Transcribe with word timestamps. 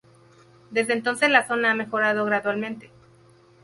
Desde 0.71 0.93
entonces 0.93 1.29
la 1.29 1.45
zona 1.45 1.69
ha 1.69 1.75
mejorado 1.75 2.25
gradualmente. 2.25 2.89